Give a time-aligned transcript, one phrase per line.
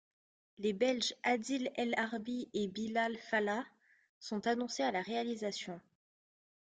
[0.57, 3.67] Les Belges Adil El Arbi et Bilall Fallah
[4.19, 5.79] sont annoncés à la réalisation.